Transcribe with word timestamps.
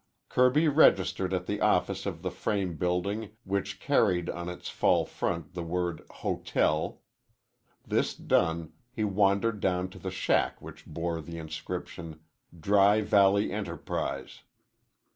Kirby 0.29 0.67
registered 0.67 1.31
at 1.31 1.45
the 1.45 1.61
office 1.61 2.07
of 2.07 2.23
the 2.23 2.31
frame 2.31 2.75
building 2.75 3.37
which 3.43 3.79
carried 3.79 4.31
on 4.31 4.49
its 4.49 4.67
false 4.67 5.11
front 5.11 5.53
the 5.53 5.61
word 5.61 6.01
HOTEL. 6.09 7.03
This 7.85 8.15
done, 8.15 8.73
he 8.91 9.03
wandered 9.03 9.59
down 9.59 9.89
to 9.89 9.99
the 9.99 10.09
shack 10.09 10.59
which 10.59 10.87
bore 10.87 11.21
the 11.21 11.37
inscription, 11.37 12.19
"Dry 12.59 13.01
Valley 13.01 13.51
Enterprise." 13.51 14.41